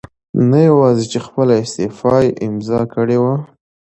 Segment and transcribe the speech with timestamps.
[0.49, 3.35] نه یواځې چې خپله استعفاء امضا کړې وه